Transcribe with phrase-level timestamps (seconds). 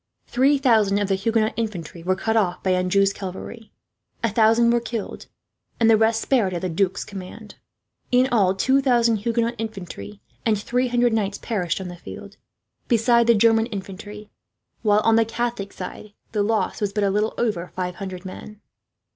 [0.25, 3.71] Three thousand of the Huguenot infantry were cut off by Anjou's cavalry.
[4.23, 5.27] A thousand were killed,
[5.79, 7.57] and the rest spared, at the Duc's command.
[8.11, 12.37] In all, two thousand Huguenot infantry and three hundred knights perished on the field,
[12.87, 14.31] besides the German infantry;
[14.81, 18.59] while on the Catholic side the loss was but a little over five hundred men.